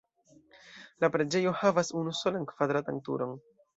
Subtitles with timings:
[1.03, 3.37] La preĝejo havas unusolan kvadratan turon.